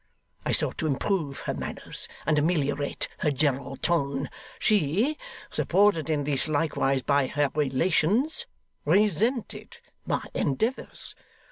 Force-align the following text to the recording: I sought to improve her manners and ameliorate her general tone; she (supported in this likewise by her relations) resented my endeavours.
I 0.47 0.51
sought 0.51 0.79
to 0.79 0.87
improve 0.87 1.41
her 1.41 1.53
manners 1.53 2.07
and 2.25 2.39
ameliorate 2.39 3.07
her 3.19 3.29
general 3.29 3.77
tone; 3.77 4.31
she 4.57 5.15
(supported 5.51 6.09
in 6.09 6.23
this 6.23 6.47
likewise 6.47 7.03
by 7.03 7.27
her 7.27 7.51
relations) 7.53 8.47
resented 8.83 9.77
my 10.07 10.23
endeavours. 10.33 11.13